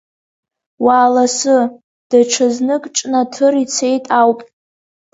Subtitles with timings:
[0.85, 1.57] Уааласы,
[2.09, 4.39] даҽазнык ҿнаҭыр ицеит ауп.